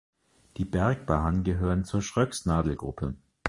Die 0.57 0.65
Bergbahnen 0.65 1.43
gehören 1.43 1.85
zur 1.85 2.01
Schröcksnadel-Gruppe. 2.01 3.13